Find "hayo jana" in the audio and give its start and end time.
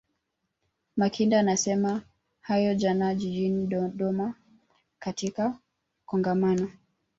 2.41-3.15